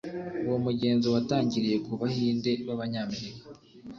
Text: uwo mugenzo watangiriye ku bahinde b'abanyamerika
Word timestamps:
uwo 0.47 0.57
mugenzo 0.65 1.07
watangiriye 1.15 1.77
ku 1.85 1.91
bahinde 2.01 2.51
b'abanyamerika 2.65 3.41